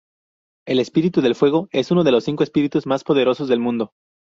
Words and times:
El 0.67 0.79
Espíritu 0.79 1.21
del 1.21 1.35
Fuego 1.35 1.67
es 1.71 1.91
uno 1.91 2.03
de 2.03 2.11
los 2.11 2.23
cinco 2.23 2.41
espíritus 2.43 2.87
más 2.87 3.03
poderosos 3.03 3.47
del 3.47 3.59
mundo. 3.59 3.93